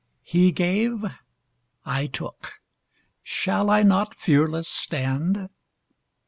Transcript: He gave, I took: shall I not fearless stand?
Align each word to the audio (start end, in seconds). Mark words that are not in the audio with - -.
He 0.23 0.51
gave, 0.51 1.05
I 1.85 2.07
took: 2.07 2.53
shall 3.21 3.69
I 3.69 3.83
not 3.83 4.15
fearless 4.15 4.67
stand? 4.67 5.47